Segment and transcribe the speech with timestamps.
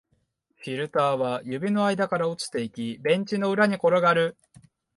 [0.55, 4.35] フィルターは指の間から落ちていき、ベンチの裏に転がる